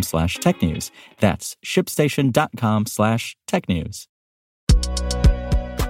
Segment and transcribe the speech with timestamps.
[0.00, 0.90] slash technews.
[1.18, 4.06] That's shipstation.com slash technews.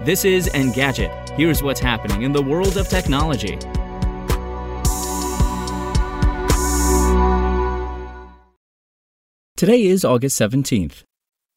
[0.05, 1.31] This is Engadget.
[1.37, 3.57] Here's what's happening in the world of technology.
[9.57, 11.05] Today is August 17th.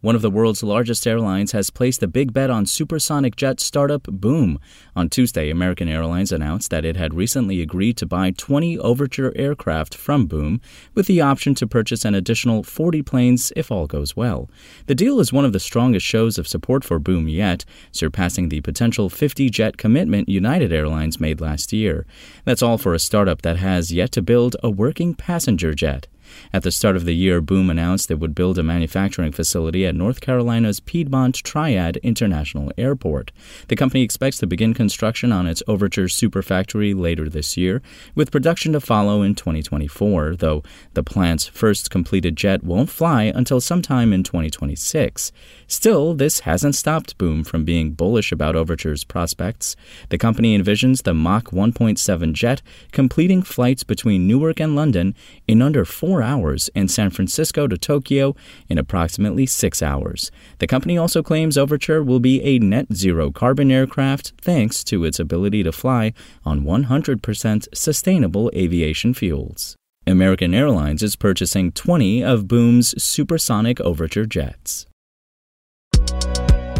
[0.05, 4.03] One of the world's largest airlines has placed a big bet on supersonic jet startup
[4.03, 4.59] Boom.
[4.95, 9.95] On Tuesday, American Airlines announced that it had recently agreed to buy 20 Overture aircraft
[9.95, 10.61] from Boom,
[10.93, 14.47] with the option to purchase an additional 40 planes if all goes well.
[14.85, 18.61] The deal is one of the strongest shows of support for Boom yet, surpassing the
[18.61, 22.05] potential 50 jet commitment United Airlines made last year.
[22.43, 26.05] That's all for a startup that has yet to build a working passenger jet.
[26.53, 29.95] At the start of the year, Boom announced it would build a manufacturing facility at
[29.95, 33.31] North Carolina's Piedmont Triad International Airport.
[33.67, 37.81] The company expects to begin construction on its Overture Superfactory later this year,
[38.15, 43.61] with production to follow in 2024, though the plant's first completed jet won't fly until
[43.61, 45.31] sometime in 2026.
[45.67, 49.75] Still, this hasn't stopped Boom from being bullish about Overture's prospects.
[50.09, 52.61] The company envisions the Mach 1.7 jet
[52.91, 55.15] completing flights between Newark and London
[55.47, 58.35] in under four hours and San Francisco to Tokyo
[58.67, 60.31] in approximately six hours.
[60.57, 65.19] The company also claims Overture will be a net zero carbon aircraft thanks to its
[65.19, 69.77] ability to fly on 100% sustainable aviation fuels.
[70.07, 74.85] American Airlines is purchasing 20 of Boom's supersonic Overture jets.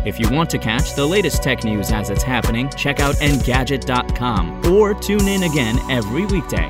[0.06, 4.72] If you want to catch the latest tech news as it's happening, check out Engadget.com
[4.72, 6.69] or tune in again every weekday.